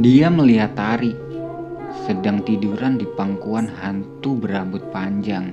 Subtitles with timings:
[0.00, 1.12] Dia melihat Tari
[2.08, 5.52] sedang tiduran di pangkuan hantu berambut panjang,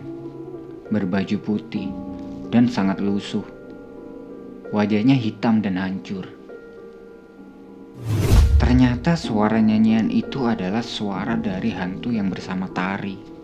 [0.88, 1.92] berbaju putih,
[2.48, 3.43] dan sangat lusuh.
[4.72, 6.24] Wajahnya hitam dan hancur.
[8.55, 13.37] Ternyata suara nyanyian itu adalah suara dari hantu yang bersama Tari.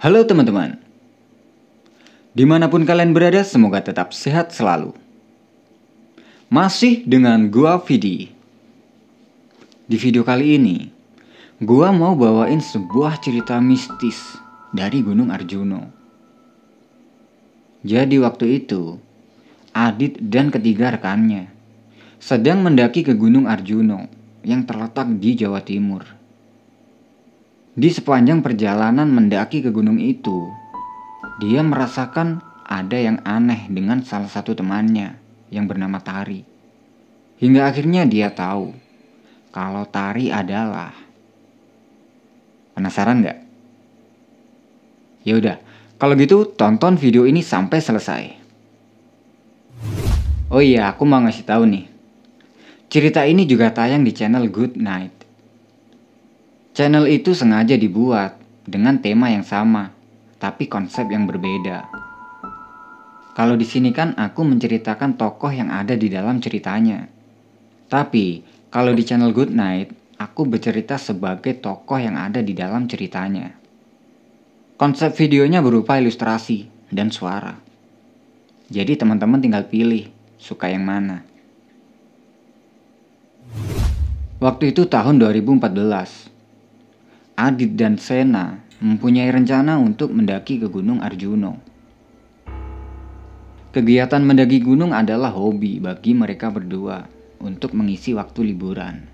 [0.00, 0.80] Halo teman-teman,
[2.32, 4.96] di mana pun kalian berada semoga tetap sehat selalu.
[6.48, 8.32] Masih dengan gua Vidi.
[9.84, 10.88] Di video kali ini,
[11.60, 14.40] gua mau bawain sebuah cerita mistis
[14.72, 15.92] dari Gunung Arjuno.
[17.84, 18.96] Jadi waktu itu,
[19.76, 21.52] Adit dan ketiga rekannya
[22.16, 24.08] sedang mendaki ke Gunung Arjuno
[24.48, 26.19] yang terletak di Jawa Timur.
[27.80, 30.52] Di sepanjang perjalanan mendaki ke gunung itu,
[31.40, 35.16] dia merasakan ada yang aneh dengan salah satu temannya
[35.48, 36.44] yang bernama Tari.
[37.40, 38.76] Hingga akhirnya dia tahu
[39.48, 40.92] kalau Tari adalah
[42.76, 43.38] Penasaran nggak?
[45.24, 45.56] Ya udah,
[45.96, 48.22] kalau gitu tonton video ini sampai selesai.
[50.52, 51.88] Oh iya, aku mau ngasih tahu nih.
[52.92, 55.19] Cerita ini juga tayang di channel Good Night.
[56.80, 59.92] Channel itu sengaja dibuat dengan tema yang sama,
[60.40, 61.92] tapi konsep yang berbeda.
[63.36, 67.04] Kalau di sini kan aku menceritakan tokoh yang ada di dalam ceritanya.
[67.84, 68.40] Tapi
[68.72, 73.52] kalau di channel Good Night, aku bercerita sebagai tokoh yang ada di dalam ceritanya.
[74.80, 77.60] Konsep videonya berupa ilustrasi dan suara.
[78.72, 80.08] Jadi teman-teman tinggal pilih
[80.40, 81.28] suka yang mana.
[84.40, 86.39] Waktu itu tahun 2014.
[87.40, 91.56] Adit dan Sena mempunyai rencana untuk mendaki ke Gunung Arjuno.
[93.72, 97.08] Kegiatan mendaki gunung adalah hobi bagi mereka berdua
[97.40, 99.08] untuk mengisi waktu liburan.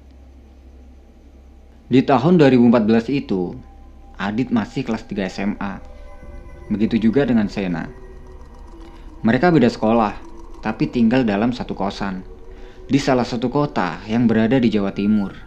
[1.86, 3.54] Di tahun 2014 itu,
[4.18, 5.78] Adit masih kelas 3 SMA.
[6.66, 7.86] Begitu juga dengan Sena.
[9.22, 10.18] Mereka beda sekolah,
[10.66, 12.26] tapi tinggal dalam satu kosan
[12.90, 15.45] di salah satu kota yang berada di Jawa Timur.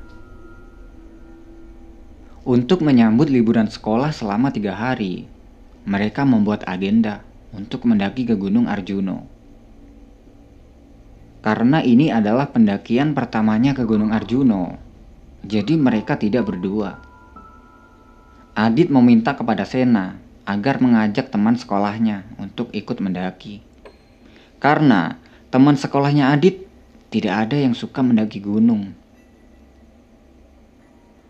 [2.47, 5.27] Untuk menyambut liburan sekolah selama tiga hari,
[5.83, 7.19] mereka membuat agenda
[7.51, 9.27] untuk mendaki ke Gunung Arjuno.
[11.43, 14.79] Karena ini adalah pendakian pertamanya ke Gunung Arjuno,
[15.43, 16.99] jadi mereka tidak berdua.
[18.55, 23.63] Adit meminta kepada Sena agar mengajak teman sekolahnya untuk ikut mendaki.
[24.63, 25.15] Karena
[25.47, 26.67] teman sekolahnya Adit
[27.07, 28.91] tidak ada yang suka mendaki gunung.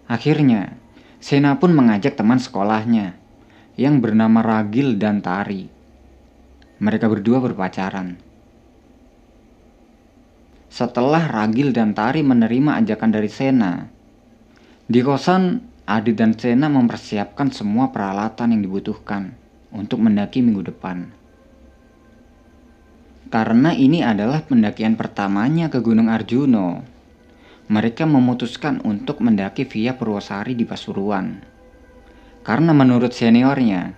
[0.09, 0.78] Akhirnya,
[1.19, 3.19] Sena pun mengajak teman sekolahnya
[3.75, 5.67] yang bernama Ragil dan Tari.
[6.79, 8.15] Mereka berdua berpacaran.
[10.71, 13.83] Setelah Ragil dan Tari menerima ajakan dari Sena,
[14.87, 15.59] di kosan
[15.89, 19.35] Adi dan Sena mempersiapkan semua peralatan yang dibutuhkan
[19.75, 21.09] untuk mendaki minggu depan.
[23.29, 26.81] Karena ini adalah pendakian pertamanya ke Gunung Arjuno,
[27.69, 31.37] mereka memutuskan untuk mendaki via Purwosari di Pasuruan.
[32.41, 33.93] Karena menurut seniornya,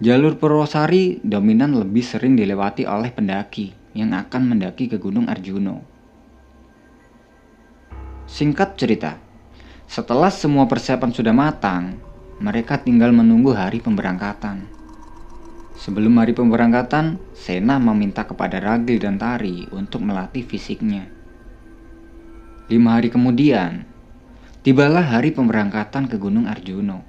[0.00, 5.84] jalur Purwosari dominan lebih sering dilewati oleh pendaki yang akan mendaki ke Gunung Arjuno.
[8.24, 9.20] Singkat cerita,
[9.84, 12.00] setelah semua persiapan sudah matang,
[12.40, 14.64] mereka tinggal menunggu hari pemberangkatan.
[15.76, 21.13] Sebelum hari pemberangkatan, Sena meminta kepada Ragil dan Tari untuk melatih fisiknya.
[22.64, 23.84] Lima hari kemudian,
[24.64, 27.04] tibalah hari pemberangkatan ke Gunung Arjuno.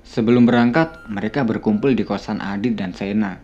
[0.00, 3.36] Sebelum berangkat, mereka berkumpul di kosan Adit dan Sena.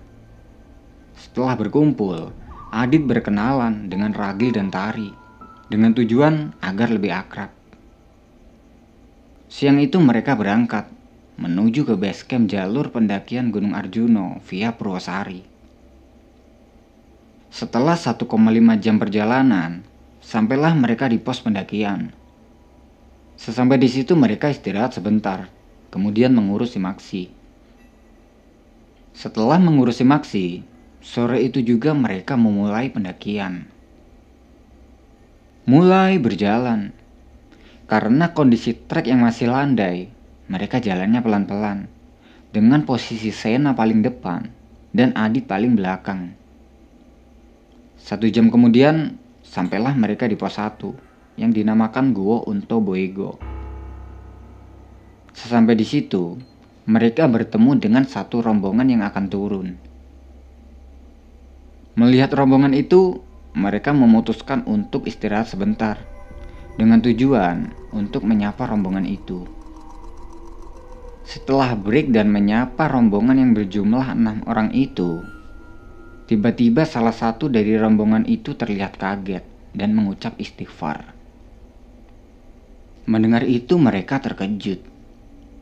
[1.20, 2.32] Setelah berkumpul,
[2.72, 5.12] Adit berkenalan dengan Ragil dan Tari
[5.68, 7.52] dengan tujuan agar lebih akrab.
[9.52, 10.88] Siang itu mereka berangkat
[11.36, 15.44] menuju ke base camp jalur pendakian Gunung Arjuno via Purwosari.
[17.52, 18.24] Setelah 1,5
[18.80, 19.93] jam perjalanan,
[20.24, 22.08] Sampailah mereka di pos pendakian.
[23.36, 25.52] Sesampai di situ mereka istirahat sebentar,
[25.92, 27.28] kemudian mengurus Maksi.
[29.12, 30.64] Setelah mengurus Maksi,
[31.04, 33.68] sore itu juga mereka memulai pendakian.
[35.68, 36.96] Mulai berjalan.
[37.84, 40.08] Karena kondisi trek yang masih landai,
[40.48, 41.84] mereka jalannya pelan-pelan
[42.48, 44.48] dengan posisi Sena paling depan
[44.96, 46.32] dan Adit paling belakang.
[48.00, 49.20] Satu jam kemudian,
[49.54, 53.38] Sampailah mereka di pos 1 yang dinamakan Guo Unto Boego.
[55.30, 56.34] Sesampai di situ,
[56.90, 59.78] mereka bertemu dengan satu rombongan yang akan turun.
[61.94, 63.22] Melihat rombongan itu,
[63.54, 66.02] mereka memutuskan untuk istirahat sebentar
[66.74, 69.46] dengan tujuan untuk menyapa rombongan itu.
[71.22, 75.22] Setelah break dan menyapa rombongan yang berjumlah enam orang itu,
[76.24, 79.44] tiba-tiba salah satu dari rombongan itu terlihat kaget
[79.76, 81.12] dan mengucap istighfar.
[83.04, 84.80] Mendengar itu mereka terkejut.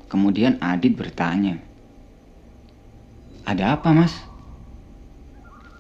[0.07, 1.59] Kemudian Adit bertanya,
[3.43, 4.15] "Ada apa, Mas?"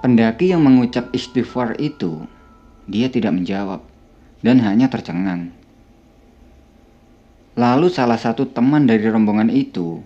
[0.03, 2.27] Pendaki yang mengucap istighfar itu,
[2.91, 3.87] dia tidak menjawab
[4.43, 5.55] dan hanya tercengang.
[7.55, 10.03] Lalu salah satu teman dari rombongan itu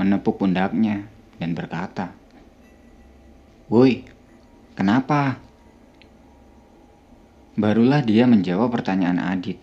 [0.00, 1.04] menepuk pundaknya
[1.36, 2.15] dan berkata,
[3.66, 4.06] "Woi,
[4.78, 5.42] kenapa?"
[7.56, 9.56] Barulah dia menjawab pertanyaan Adit.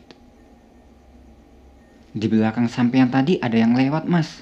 [2.13, 4.41] Di belakang sampean tadi ada yang lewat, Mas.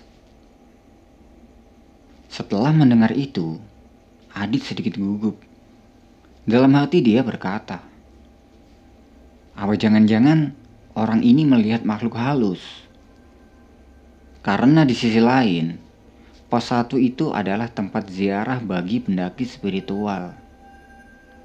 [2.32, 3.60] Setelah mendengar itu,
[4.32, 5.36] Adit sedikit gugup.
[6.48, 7.84] Dalam hati dia berkata,
[9.52, 10.56] apa jangan-jangan
[10.96, 12.64] orang ini melihat makhluk halus?
[14.42, 15.76] Karena di sisi lain,
[16.52, 20.36] pos satu itu adalah tempat ziarah bagi pendaki spiritual.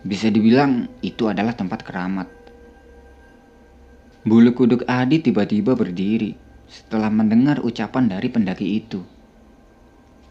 [0.02, 2.26] Bisa dibilang itu adalah tempat keramat.
[4.26, 6.34] Bulu kuduk Adi tiba-tiba berdiri
[6.66, 8.98] setelah mendengar ucapan dari pendaki itu.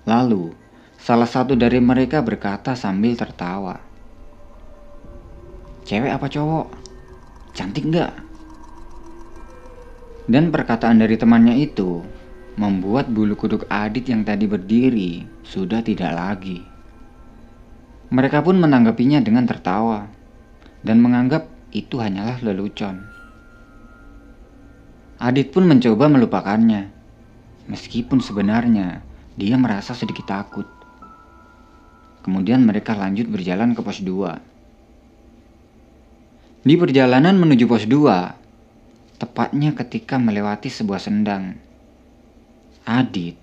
[0.03, 0.51] Lalu,
[0.99, 3.79] salah satu dari mereka berkata sambil tertawa.
[5.87, 6.67] Cewek apa cowok?
[7.55, 8.11] Cantik nggak?
[10.27, 12.03] Dan perkataan dari temannya itu
[12.55, 16.63] membuat bulu kuduk Adit yang tadi berdiri sudah tidak lagi.
[18.11, 20.07] Mereka pun menanggapinya dengan tertawa
[20.85, 23.03] dan menganggap itu hanyalah lelucon.
[25.19, 26.91] Adit pun mencoba melupakannya,
[27.67, 29.03] meskipun sebenarnya
[29.35, 30.67] dia merasa sedikit takut.
[32.23, 36.65] Kemudian mereka lanjut berjalan ke pos 2.
[36.65, 41.59] Di perjalanan menuju pos 2, tepatnya ketika melewati sebuah sendang,
[42.85, 43.33] Adit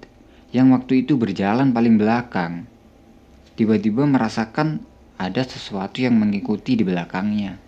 [0.55, 2.71] yang waktu itu berjalan paling belakang,
[3.59, 4.79] tiba-tiba merasakan
[5.19, 7.59] ada sesuatu yang mengikuti di belakangnya.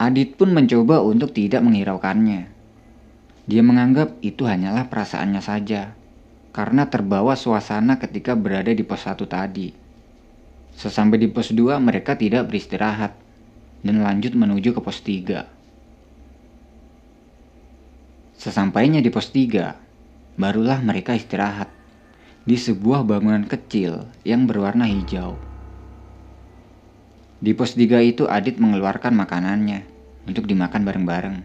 [0.00, 2.48] Adit pun mencoba untuk tidak menghiraukannya.
[3.44, 5.92] Dia menganggap itu hanyalah perasaannya saja,
[6.56, 9.76] karena terbawa suasana ketika berada di pos 1 tadi.
[10.72, 13.12] Sesampai di pos 2 mereka tidak beristirahat,
[13.84, 15.57] dan lanjut menuju ke pos 3.
[18.38, 21.74] Sesampainya di pos 3, barulah mereka istirahat
[22.46, 25.34] di sebuah bangunan kecil yang berwarna hijau.
[27.42, 29.82] Di pos 3 itu Adit mengeluarkan makanannya
[30.30, 31.36] untuk dimakan bareng-bareng.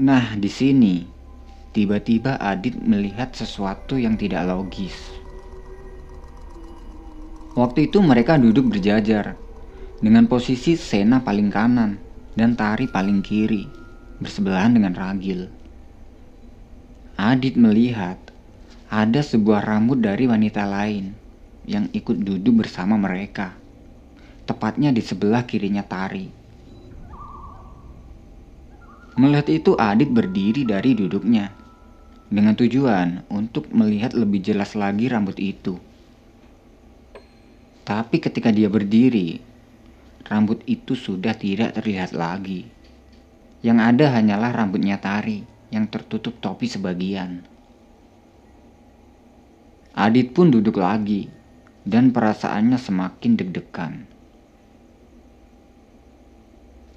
[0.00, 1.04] Nah, di sini
[1.76, 4.96] tiba-tiba Adit melihat sesuatu yang tidak logis.
[7.52, 9.36] Waktu itu mereka duduk berjajar
[10.00, 12.00] dengan posisi Sena paling kanan
[12.32, 13.83] dan Tari paling kiri,
[14.18, 15.50] bersebelahan dengan Ragil.
[17.14, 18.18] Adit melihat
[18.90, 21.14] ada sebuah rambut dari wanita lain
[21.64, 23.54] yang ikut duduk bersama mereka,
[24.44, 26.28] tepatnya di sebelah kirinya Tari.
[29.14, 31.54] Melihat itu, Adit berdiri dari duduknya
[32.34, 35.78] dengan tujuan untuk melihat lebih jelas lagi rambut itu.
[37.86, 39.38] Tapi ketika dia berdiri,
[40.26, 42.73] rambut itu sudah tidak terlihat lagi.
[43.64, 45.40] Yang ada hanyalah rambutnya Tari
[45.72, 47.40] yang tertutup topi sebagian.
[49.96, 51.32] Adit pun duduk lagi
[51.88, 54.04] dan perasaannya semakin deg-degan.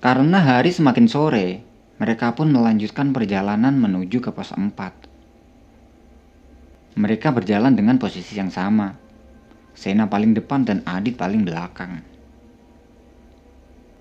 [0.04, 1.64] Karena hari semakin sore,
[2.04, 4.68] mereka pun melanjutkan perjalanan menuju ke pos 4.
[7.00, 8.92] Mereka berjalan dengan posisi yang sama.
[9.72, 12.04] Sena paling depan dan Adit paling belakang.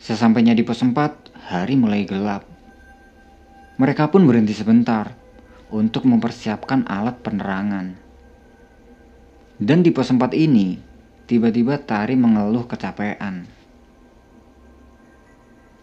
[0.02, 2.55] Sesampainya di pos 4, hari mulai gelap.
[3.76, 5.12] Mereka pun berhenti sebentar
[5.68, 7.92] untuk mempersiapkan alat penerangan.
[9.60, 10.80] Dan di pos 4 ini,
[11.28, 13.44] tiba-tiba Tari mengeluh kecapean.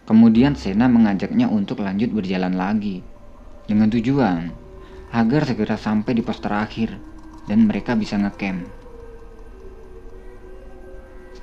[0.04, 3.00] Kemudian Sena mengajaknya untuk lanjut berjalan lagi,
[3.70, 4.52] dengan tujuan
[5.14, 6.98] agar segera sampai di pos terakhir
[7.46, 8.66] dan mereka bisa ngecamp.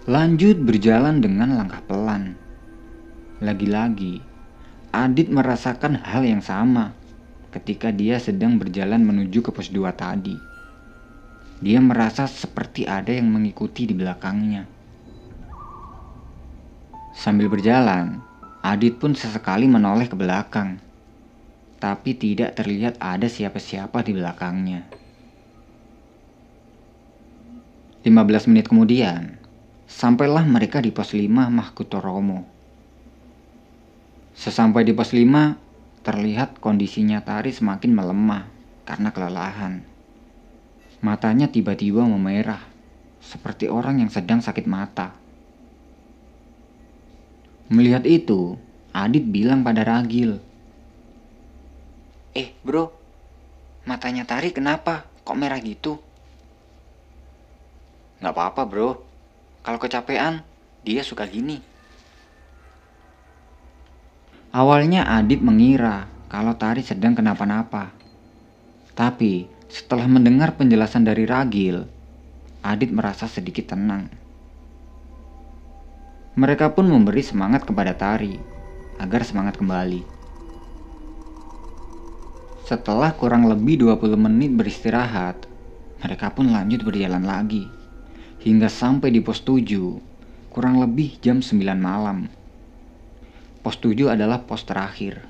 [0.10, 2.36] Lanjut berjalan dengan langkah pelan.
[3.40, 4.31] Lagi-lagi,
[4.92, 6.92] Adit merasakan hal yang sama
[7.56, 10.36] ketika dia sedang berjalan menuju ke pos 2 tadi.
[11.64, 14.68] Dia merasa seperti ada yang mengikuti di belakangnya.
[17.16, 18.20] Sambil berjalan,
[18.60, 20.84] Adit pun sesekali menoleh ke belakang.
[21.80, 24.92] Tapi tidak terlihat ada siapa-siapa di belakangnya.
[28.04, 29.40] 15 menit kemudian,
[29.88, 32.51] sampailah mereka di pos 5 Mahkutoromo.
[34.32, 35.60] Sesampai di pos 5,
[36.08, 38.48] terlihat kondisinya Tari semakin melemah
[38.88, 39.84] karena kelelahan.
[41.04, 42.62] Matanya tiba-tiba memerah,
[43.20, 45.18] seperti orang yang sedang sakit mata.
[47.72, 48.60] Melihat itu,
[48.92, 50.44] Adit bilang pada Ragil.
[52.36, 52.92] Eh bro,
[53.88, 55.08] matanya Tari kenapa?
[55.24, 56.00] Kok merah gitu?
[58.20, 59.00] Gak apa-apa bro,
[59.64, 60.44] kalau kecapean,
[60.84, 61.71] dia suka gini.
[64.52, 67.96] Awalnya Adit mengira kalau Tari sedang kenapa-napa.
[68.92, 71.88] Tapi setelah mendengar penjelasan dari Ragil,
[72.60, 74.12] Adit merasa sedikit tenang.
[76.36, 78.36] Mereka pun memberi semangat kepada Tari
[79.00, 80.04] agar semangat kembali.
[82.68, 85.48] Setelah kurang lebih 20 menit beristirahat,
[86.04, 87.72] mereka pun lanjut berjalan lagi
[88.44, 89.64] hingga sampai di pos 7,
[90.52, 92.41] kurang lebih jam 9 malam.
[93.62, 95.22] Pos 7 adalah pos terakhir.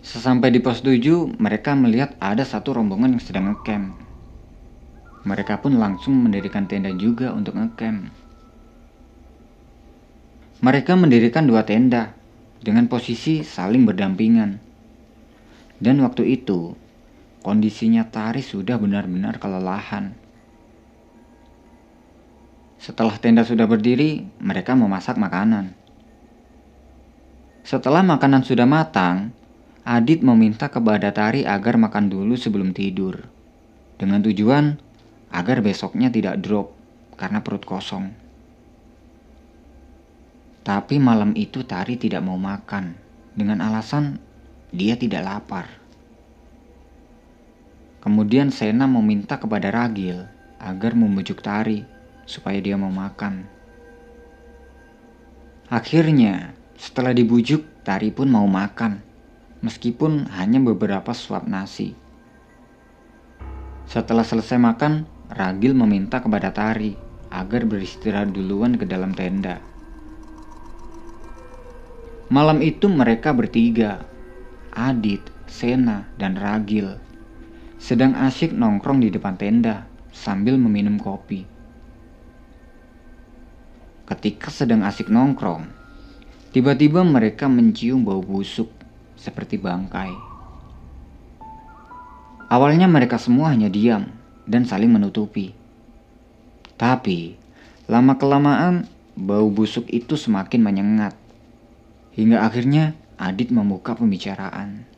[0.00, 4.00] Sesampai di pos 7, mereka melihat ada satu rombongan yang sedang ngecamp.
[5.28, 8.08] Mereka pun langsung mendirikan tenda juga untuk ngecamp.
[10.64, 12.16] Mereka mendirikan dua tenda
[12.64, 14.56] dengan posisi saling berdampingan.
[15.80, 16.76] Dan waktu itu,
[17.44, 20.16] kondisinya Tari sudah benar-benar kelelahan.
[22.80, 25.79] Setelah tenda sudah berdiri, mereka memasak makanan.
[27.70, 29.30] Setelah makanan sudah matang,
[29.86, 33.30] Adit meminta kepada Tari agar makan dulu sebelum tidur.
[33.94, 34.74] Dengan tujuan
[35.30, 36.74] agar besoknya tidak drop
[37.14, 38.10] karena perut kosong.
[40.66, 42.98] Tapi malam itu Tari tidak mau makan
[43.38, 44.18] dengan alasan
[44.74, 45.70] dia tidak lapar.
[48.02, 50.26] Kemudian Sena meminta kepada Ragil
[50.58, 51.86] agar membujuk Tari
[52.26, 53.46] supaya dia mau makan.
[55.70, 59.04] Akhirnya, setelah dibujuk, Tari pun mau makan,
[59.60, 61.92] meskipun hanya beberapa suap nasi.
[63.84, 66.96] Setelah selesai makan, Ragil meminta kepada Tari
[67.28, 69.60] agar beristirahat duluan ke dalam tenda.
[72.32, 74.00] Malam itu mereka bertiga,
[74.72, 76.96] Adit, Sena, dan Ragil,
[77.76, 79.84] sedang asyik nongkrong di depan tenda
[80.16, 81.44] sambil meminum kopi.
[84.08, 85.79] Ketika sedang asik nongkrong,
[86.50, 88.70] tiba-tiba mereka mencium bau busuk
[89.18, 90.12] seperti bangkai.
[92.50, 94.10] Awalnya mereka semua hanya diam
[94.46, 95.54] dan saling menutupi.
[96.74, 97.38] Tapi,
[97.86, 101.14] lama-kelamaan bau busuk itu semakin menyengat
[102.10, 104.88] Hingga akhirnya Adit membuka pembicaraan.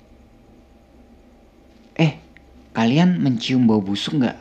[1.99, 2.23] Eh,
[2.71, 4.39] kalian mencium bau busuk nggak?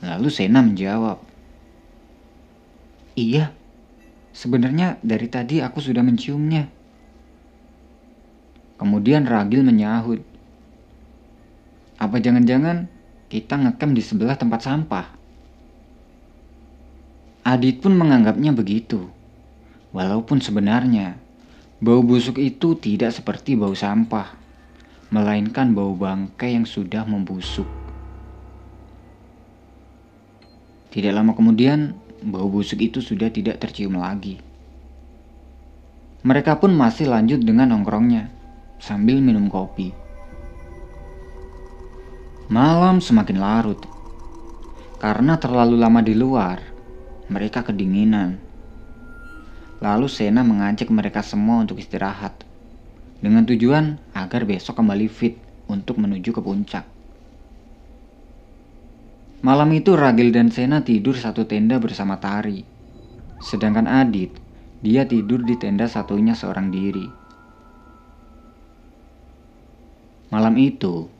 [0.00, 1.20] Lalu Sena menjawab.
[3.12, 3.52] Iya,
[4.32, 6.68] sebenarnya dari tadi aku sudah menciumnya.
[8.80, 10.20] Kemudian Ragil menyahut.
[12.02, 12.90] Apa jangan-jangan
[13.30, 15.06] kita ngekam di sebelah tempat sampah?
[17.46, 19.06] Adit pun menganggapnya begitu.
[19.94, 21.14] Walaupun sebenarnya
[21.78, 24.34] bau busuk itu tidak seperti bau sampah,
[25.14, 27.68] melainkan bau bangkai yang sudah membusuk.
[30.92, 34.38] Tidak lama kemudian, bau busuk itu sudah tidak tercium lagi.
[36.22, 38.30] Mereka pun masih lanjut dengan nongkrongnya
[38.78, 39.90] sambil minum kopi.
[42.46, 43.80] Malam semakin larut.
[45.02, 46.62] Karena terlalu lama di luar,
[47.26, 48.52] mereka kedinginan
[49.82, 52.46] Lalu Sena mengajak mereka semua untuk istirahat
[53.18, 56.86] dengan tujuan agar besok kembali fit untuk menuju ke puncak.
[59.42, 62.62] Malam itu Ragil dan Sena tidur satu tenda bersama Tari.
[63.42, 64.30] Sedangkan Adit,
[64.78, 67.10] dia tidur di tenda satunya seorang diri.
[70.30, 71.10] Malam itu,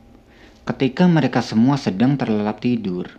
[0.63, 3.11] ketika mereka semua sedang terlelap tidur,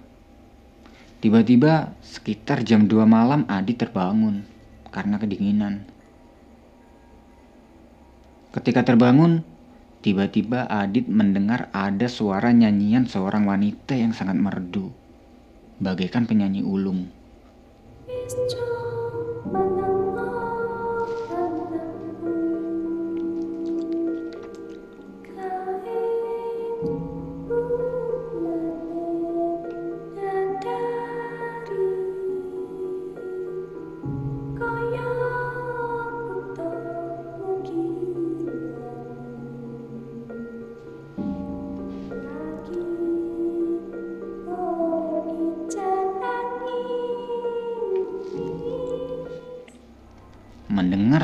[1.21, 4.49] tiba-tiba sekitar jam 2 malam Adit terbangun
[4.89, 5.85] karena kedinginan.
[8.57, 9.45] Ketika terbangun,
[10.05, 14.93] tiba-tiba Adit mendengar ada suara nyanyian seorang wanita yang sangat merdu,
[15.81, 17.09] bagaikan penyanyi ulung.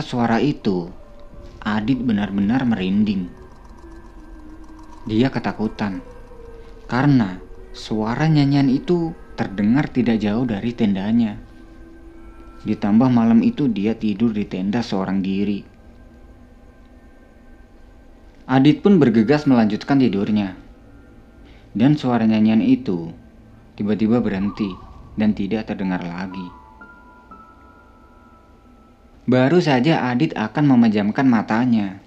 [0.01, 0.89] Mendengar suara itu,
[1.61, 3.29] Adit benar-benar merinding.
[5.05, 6.01] Dia ketakutan
[6.89, 7.37] karena
[7.77, 11.37] suara nyanyian itu terdengar tidak jauh dari tendanya.
[12.65, 15.61] Ditambah malam itu dia tidur di tenda seorang diri.
[18.49, 20.57] Adit pun bergegas melanjutkan tidurnya.
[21.77, 23.13] Dan suara nyanyian itu
[23.77, 24.73] tiba-tiba berhenti
[25.21, 26.60] dan tidak terdengar lagi.
[29.29, 32.01] Baru saja Adit akan memejamkan matanya.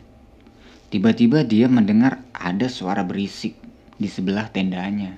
[0.90, 3.54] Tiba-tiba dia mendengar ada suara berisik
[4.02, 5.18] di sebelah tendanya.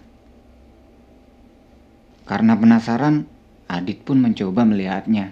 [2.28, 3.24] Karena penasaran,
[3.72, 5.32] Adit pun mencoba melihatnya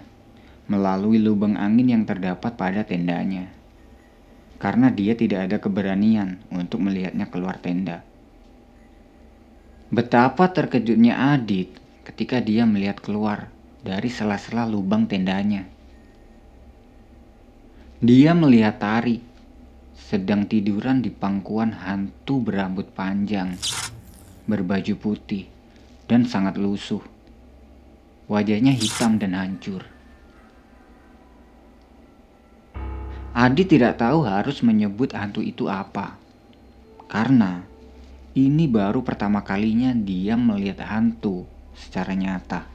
[0.64, 3.52] melalui lubang angin yang terdapat pada tendanya.
[4.56, 8.00] Karena dia tidak ada keberanian untuk melihatnya keluar tenda.
[9.92, 11.76] Betapa terkejutnya Adit
[12.08, 13.52] ketika dia melihat keluar
[13.84, 15.73] dari sela-sela lubang tendanya.
[18.02, 19.22] Dia melihat Tari
[19.94, 23.54] sedang tiduran di pangkuan hantu berambut panjang,
[24.50, 25.46] berbaju putih,
[26.10, 27.02] dan sangat lusuh.
[28.26, 29.86] Wajahnya hitam dan hancur.
[33.34, 36.18] Adi tidak tahu harus menyebut hantu itu apa,
[37.06, 37.62] karena
[38.34, 42.66] ini baru pertama kalinya dia melihat hantu secara nyata.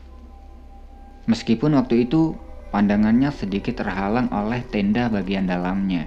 [1.27, 2.35] Meskipun waktu itu
[2.69, 6.05] Pandangannya sedikit terhalang oleh tenda bagian dalamnya.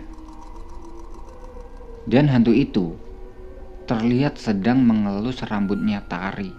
[2.07, 2.95] Dan hantu itu
[3.91, 6.55] terlihat sedang mengelus rambutnya Tari.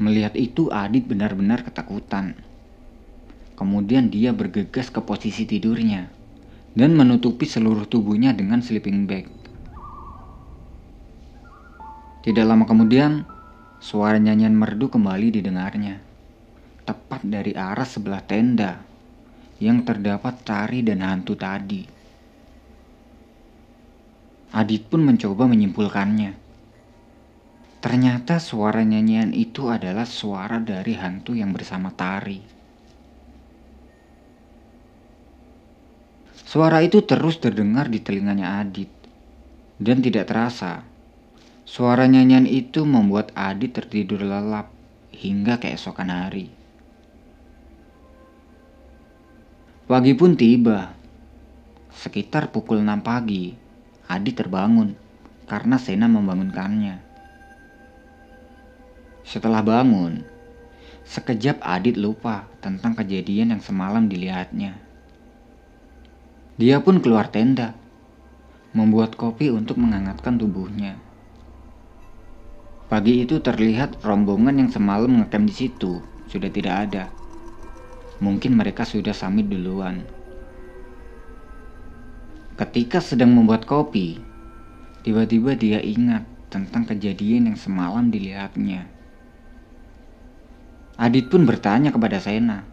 [0.00, 2.32] Melihat itu Adit benar-benar ketakutan.
[3.52, 6.08] Kemudian dia bergegas ke posisi tidurnya
[6.72, 9.28] dan menutupi seluruh tubuhnya dengan sleeping bag.
[12.24, 13.28] Tidak lama kemudian,
[13.84, 16.07] suara nyanyian merdu kembali didengarnya
[16.88, 18.80] tepat dari arah sebelah tenda
[19.60, 21.84] yang terdapat Tari dan hantu tadi.
[24.56, 26.32] Adit pun mencoba menyimpulkannya.
[27.84, 32.40] Ternyata suara nyanyian itu adalah suara dari hantu yang bersama Tari.
[36.48, 38.88] Suara itu terus terdengar di telinganya Adit.
[39.76, 40.82] Dan tidak terasa,
[41.68, 44.72] suara nyanyian itu membuat Adit tertidur lelap
[45.12, 46.57] hingga keesokan hari.
[49.88, 50.92] Pagi pun tiba.
[51.88, 53.56] Sekitar pukul 6 pagi,
[54.04, 54.92] Adi terbangun
[55.48, 57.00] karena Sena membangunkannya.
[59.24, 60.28] Setelah bangun,
[61.08, 64.76] sekejap Adit lupa tentang kejadian yang semalam dilihatnya.
[66.60, 67.72] Dia pun keluar tenda,
[68.76, 71.00] membuat kopi untuk menghangatkan tubuhnya.
[72.92, 77.17] Pagi itu terlihat rombongan yang semalam ngecamp di situ sudah tidak ada.
[78.18, 80.02] Mungkin mereka sudah samit duluan.
[82.58, 84.18] Ketika sedang membuat kopi,
[85.06, 88.90] tiba-tiba dia ingat tentang kejadian yang semalam dilihatnya.
[90.98, 92.66] Adit pun bertanya kepada Sena.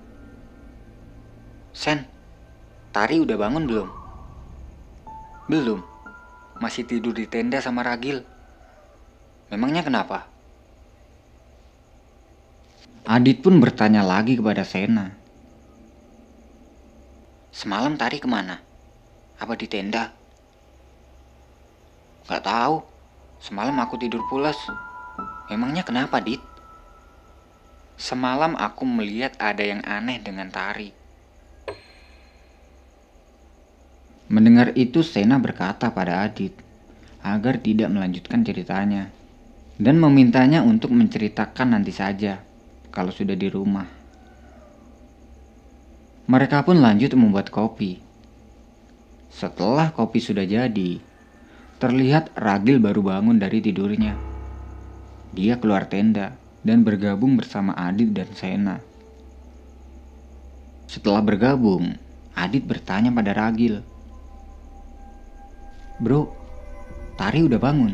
[1.70, 2.10] Sen,
[2.90, 3.90] Tari udah bangun belum?
[5.46, 5.84] Belum.
[6.58, 8.26] Masih tidur di tenda sama Ragil.
[9.54, 10.26] Memangnya kenapa?
[13.06, 15.25] Adit pun bertanya lagi kepada Sena.
[17.56, 18.60] Semalam Tari ke mana?
[19.40, 20.12] Apa di tenda?
[22.28, 22.84] Gak tahu.
[23.40, 24.60] Semalam aku tidur pulas.
[25.48, 26.44] Emangnya kenapa, Dit?
[27.96, 30.92] Semalam aku melihat ada yang aneh dengan Tari.
[34.28, 36.60] Mendengar itu, Sena berkata pada Adit
[37.24, 39.16] agar tidak melanjutkan ceritanya
[39.80, 42.44] dan memintanya untuk menceritakan nanti saja
[42.92, 44.05] kalau sudah di rumah.
[46.26, 48.02] Mereka pun lanjut membuat kopi.
[49.30, 50.98] Setelah kopi sudah jadi,
[51.78, 54.18] terlihat Ragil baru bangun dari tidurnya.
[55.38, 56.34] Dia keluar tenda
[56.66, 58.82] dan bergabung bersama Adit dan Sena.
[60.90, 61.94] Setelah bergabung,
[62.34, 63.86] Adit bertanya pada Ragil.
[66.02, 66.34] Bro,
[67.16, 67.94] Tari udah bangun?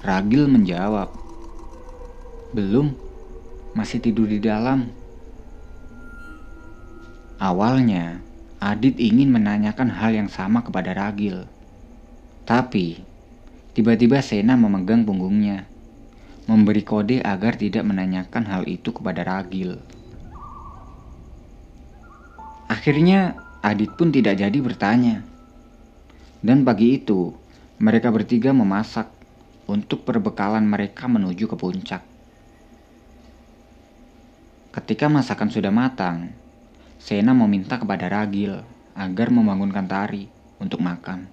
[0.00, 1.10] Ragil menjawab.
[2.56, 2.94] Belum,
[3.76, 5.01] masih tidur di dalam.
[7.42, 8.22] Awalnya,
[8.62, 11.50] Adit ingin menanyakan hal yang sama kepada Ragil.
[12.46, 13.02] Tapi,
[13.74, 15.66] tiba-tiba Sena memegang punggungnya,
[16.46, 19.82] memberi kode agar tidak menanyakan hal itu kepada Ragil.
[22.70, 25.26] Akhirnya, Adit pun tidak jadi bertanya.
[26.46, 27.34] Dan pagi itu,
[27.82, 29.10] mereka bertiga memasak
[29.66, 32.06] untuk perbekalan mereka menuju ke puncak.
[34.70, 36.38] Ketika masakan sudah matang,
[37.02, 38.62] Sena meminta kepada Ragil
[38.94, 40.30] agar membangunkan Tari
[40.62, 41.26] untuk makan.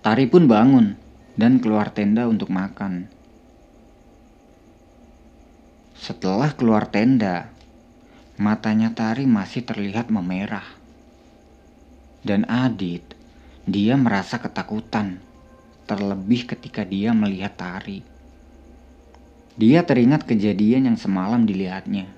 [0.00, 0.96] Tari pun bangun
[1.36, 3.04] dan keluar tenda untuk makan.
[5.92, 7.52] Setelah keluar tenda,
[8.40, 10.64] matanya Tari masih terlihat memerah.
[12.24, 13.04] Dan Adit,
[13.68, 15.20] dia merasa ketakutan,
[15.84, 18.00] terlebih ketika dia melihat Tari.
[19.60, 22.15] Dia teringat kejadian yang semalam dilihatnya.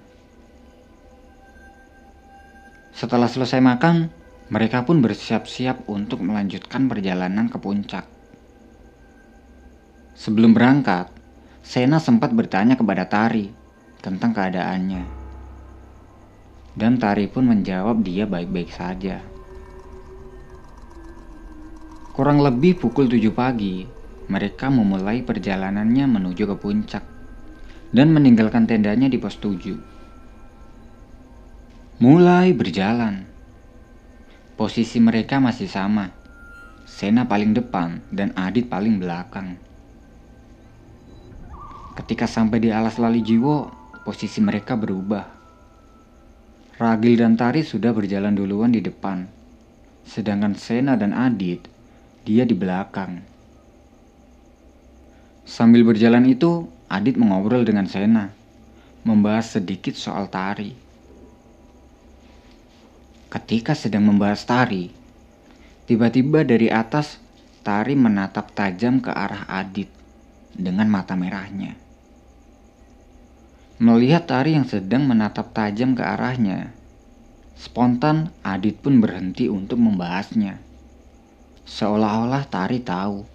[2.98, 4.10] Setelah selesai makan,
[4.50, 8.02] mereka pun bersiap-siap untuk melanjutkan perjalanan ke puncak.
[10.18, 11.06] Sebelum berangkat,
[11.62, 13.54] Sena sempat bertanya kepada Tari
[14.02, 15.06] tentang keadaannya.
[16.74, 19.22] Dan Tari pun menjawab dia baik-baik saja.
[22.18, 23.86] Kurang lebih pukul 7 pagi,
[24.26, 27.06] mereka memulai perjalanannya menuju ke puncak
[27.94, 29.97] dan meninggalkan tendanya di pos 7.
[31.98, 33.26] Mulai berjalan.
[34.54, 36.14] Posisi mereka masih sama.
[36.86, 39.58] Sena paling depan dan Adit paling belakang.
[41.98, 43.66] Ketika sampai di alas lali jiwo,
[44.06, 45.26] posisi mereka berubah.
[46.78, 49.26] Ragil dan Tari sudah berjalan duluan di depan,
[50.06, 51.66] sedangkan Sena dan Adit,
[52.22, 53.26] dia di belakang.
[55.42, 58.30] Sambil berjalan itu, Adit mengobrol dengan Sena,
[59.02, 60.87] membahas sedikit soal Tari.
[63.28, 64.88] Ketika sedang membahas Tari,
[65.84, 67.20] tiba-tiba dari atas
[67.60, 69.92] Tari menatap tajam ke arah Adit
[70.56, 71.76] dengan mata merahnya.
[73.76, 76.72] Melihat Tari yang sedang menatap tajam ke arahnya,
[77.52, 80.56] spontan Adit pun berhenti untuk membahasnya.
[81.68, 83.28] Seolah-olah Tari tahu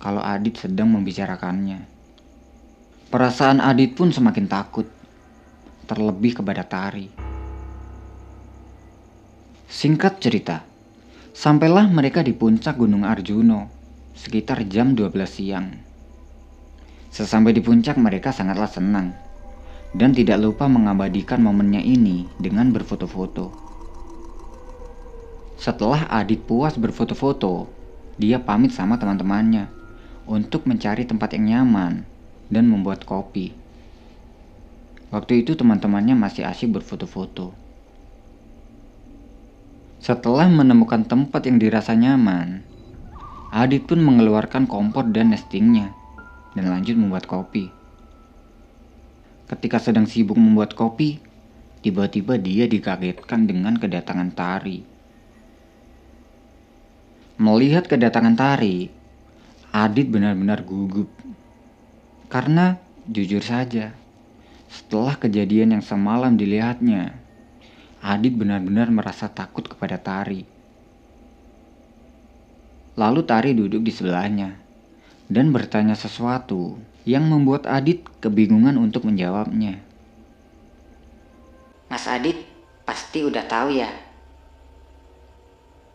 [0.00, 1.84] kalau Adit sedang membicarakannya.
[3.12, 4.88] Perasaan Adit pun semakin takut,
[5.84, 7.33] terlebih kepada Tari.
[9.64, 10.60] Singkat cerita,
[11.32, 13.72] sampailah mereka di puncak Gunung Arjuno
[14.12, 15.72] sekitar jam 12 siang.
[17.08, 19.16] Sesampai di puncak mereka sangatlah senang
[19.96, 23.54] dan tidak lupa mengabadikan momennya ini dengan berfoto-foto.
[25.56, 27.64] Setelah Adit puas berfoto-foto,
[28.20, 29.70] dia pamit sama teman-temannya
[30.28, 32.04] untuk mencari tempat yang nyaman
[32.52, 33.56] dan membuat kopi.
[35.08, 37.63] Waktu itu teman-temannya masih asyik berfoto-foto.
[40.04, 42.60] Setelah menemukan tempat yang dirasa nyaman,
[43.48, 45.96] Adit pun mengeluarkan kompor dan nestingnya
[46.52, 47.72] dan lanjut membuat kopi.
[49.48, 51.24] Ketika sedang sibuk membuat kopi,
[51.80, 54.84] tiba-tiba dia dikagetkan dengan kedatangan Tari.
[57.40, 58.92] Melihat kedatangan Tari,
[59.72, 61.08] Adit benar-benar gugup.
[62.28, 62.76] Karena
[63.08, 63.96] jujur saja,
[64.68, 67.23] setelah kejadian yang semalam dilihatnya,
[68.04, 70.44] Adit benar-benar merasa takut kepada Tari.
[73.00, 74.60] Lalu Tari duduk di sebelahnya
[75.32, 76.76] dan bertanya sesuatu
[77.08, 79.80] yang membuat Adit kebingungan untuk menjawabnya.
[81.88, 82.44] Mas Adit
[82.84, 83.88] pasti udah tahu ya.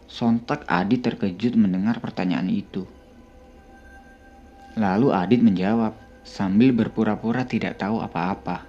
[0.09, 2.89] Sontak Adit terkejut mendengar pertanyaan itu.
[4.73, 5.93] Lalu Adit menjawab
[6.25, 8.65] sambil berpura-pura tidak tahu apa-apa.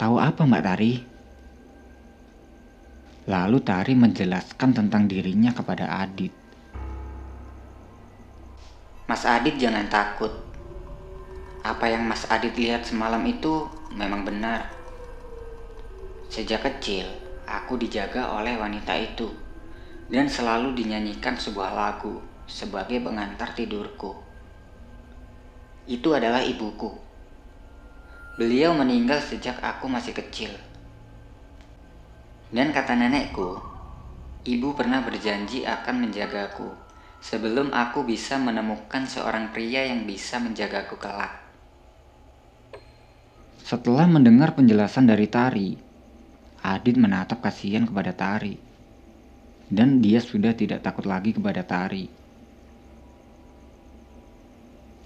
[0.00, 1.09] Tahu apa Mbak Tari?
[3.30, 6.34] Lalu Tari menjelaskan tentang dirinya kepada Adit.
[9.06, 10.34] Mas Adit jangan takut.
[11.62, 14.74] Apa yang Mas Adit lihat semalam itu memang benar.
[16.26, 17.06] Sejak kecil,
[17.46, 19.30] aku dijaga oleh wanita itu
[20.10, 22.18] dan selalu dinyanyikan sebuah lagu
[22.50, 24.10] sebagai pengantar tidurku.
[25.86, 26.98] Itu adalah ibuku.
[28.34, 30.50] Beliau meninggal sejak aku masih kecil.
[32.50, 33.62] Dan kata nenekku,
[34.42, 36.66] ibu pernah berjanji akan menjagaku
[37.22, 41.38] sebelum aku bisa menemukan seorang pria yang bisa menjagaku kelak.
[43.62, 45.70] Setelah mendengar penjelasan dari Tari,
[46.60, 48.58] Adit menatap kasihan kepada Tari.
[49.70, 52.10] Dan dia sudah tidak takut lagi kepada Tari.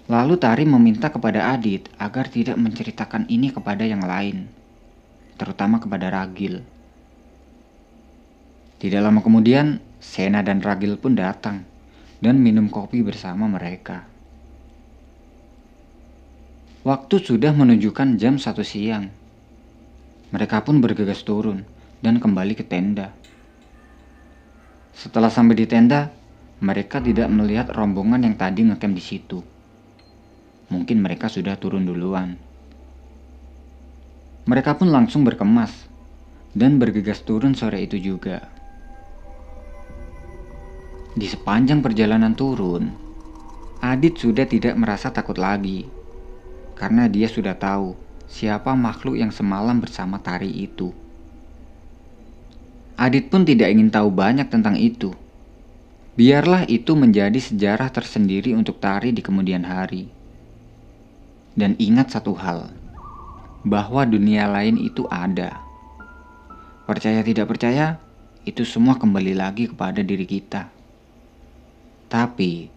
[0.09, 4.49] Lalu Tari meminta kepada Adit agar tidak menceritakan ini kepada yang lain,
[5.37, 6.74] terutama kepada Ragil.
[8.75, 11.63] Tidak lama kemudian, Sena dan Ragil pun datang
[12.19, 14.03] dan minum kopi bersama mereka.
[16.85, 19.09] Waktu sudah menunjukkan jam satu siang.
[20.29, 21.65] Mereka pun bergegas turun
[22.03, 23.09] dan kembali ke tenda.
[24.93, 26.13] Setelah sampai di tenda,
[26.61, 29.39] mereka tidak melihat rombongan yang tadi ngecamp di situ.
[30.69, 32.37] Mungkin mereka sudah turun duluan.
[34.45, 35.73] Mereka pun langsung berkemas
[36.53, 38.54] dan bergegas turun sore itu juga.
[41.15, 42.91] Di sepanjang perjalanan turun,
[43.79, 45.87] Adit sudah tidak merasa takut lagi
[46.75, 47.95] karena dia sudah tahu
[48.27, 50.91] siapa makhluk yang semalam bersama Tari itu.
[52.99, 55.15] Adit pun tidak ingin tahu banyak tentang itu.
[56.19, 60.11] Biarlah itu menjadi sejarah tersendiri untuk Tari di kemudian hari.
[61.55, 62.75] Dan ingat satu hal,
[63.63, 65.63] bahwa dunia lain itu ada.
[66.83, 68.03] Percaya tidak percaya,
[68.43, 70.74] itu semua kembali lagi kepada diri kita.
[72.05, 72.69] Tapi,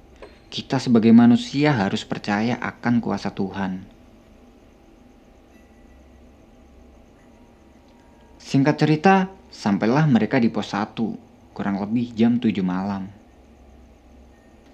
[0.49, 3.85] kita sebagai manusia harus percaya akan kuasa Tuhan.
[8.41, 9.15] Singkat cerita,
[9.53, 10.97] sampailah mereka di pos 1,
[11.53, 13.13] kurang lebih jam 7 malam.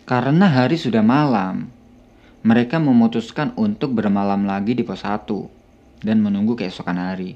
[0.07, 1.75] Karena hari sudah malam,
[2.47, 5.27] mereka memutuskan untuk bermalam lagi di pos 1
[6.07, 7.35] dan menunggu keesokan hari.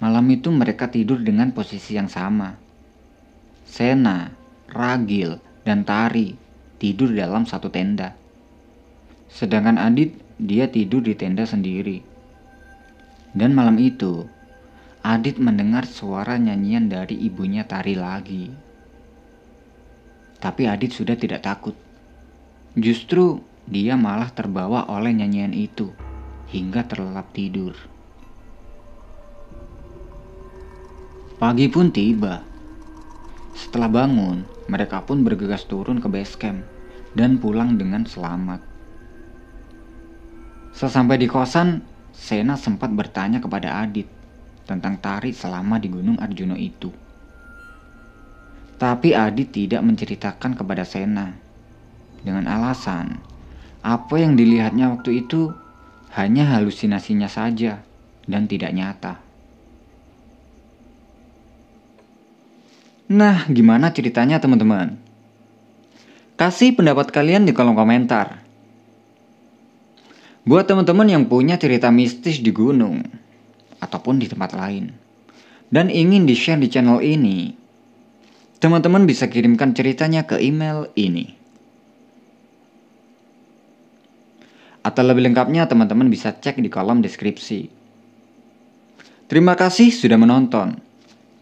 [0.00, 2.56] Malam itu mereka tidur dengan posisi yang sama.
[3.68, 4.43] Sena,
[4.74, 6.34] Ragil, dan Tari
[6.82, 8.18] tidur dalam satu tenda.
[9.30, 12.02] Sedangkan Adit, dia tidur di tenda sendiri.
[13.30, 14.26] Dan malam itu,
[15.00, 18.50] Adit mendengar suara nyanyian dari ibunya Tari lagi.
[20.42, 21.78] Tapi Adit sudah tidak takut.
[22.74, 25.94] Justru dia malah terbawa oleh nyanyian itu
[26.52, 27.72] hingga terlelap tidur.
[31.40, 32.44] Pagi pun tiba.
[33.54, 36.64] Setelah bangun, mereka pun bergegas turun ke base camp
[37.12, 38.60] dan pulang dengan selamat.
[40.74, 44.06] Sesampai di kosan, Sena sempat bertanya kepada Adit
[44.66, 46.90] tentang Tari selama di Gunung Arjuno itu.
[48.74, 51.30] Tapi Adi tidak menceritakan kepada Sena.
[52.24, 53.20] Dengan alasan,
[53.84, 55.52] apa yang dilihatnya waktu itu
[56.16, 57.84] hanya halusinasinya saja
[58.24, 59.20] dan tidak nyata.
[63.10, 64.96] Nah, gimana ceritanya teman-teman?
[66.40, 68.42] Kasih pendapat kalian di kolom komentar.
[70.44, 73.00] Buat teman-teman yang punya cerita mistis di gunung
[73.80, 74.92] ataupun di tempat lain
[75.72, 77.64] dan ingin di-share di channel ini,
[78.64, 81.36] Teman-teman bisa kirimkan ceritanya ke email ini.
[84.80, 87.68] Atau lebih lengkapnya teman-teman bisa cek di kolom deskripsi.
[89.28, 90.80] Terima kasih sudah menonton.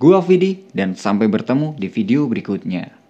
[0.02, 3.01] Gua Vidi dan sampai bertemu di video berikutnya.